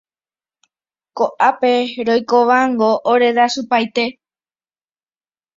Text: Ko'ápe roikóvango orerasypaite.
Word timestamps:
Ko'ápe 1.21 1.71
roikóvango 2.09 2.91
orerasypaite. 3.13 4.03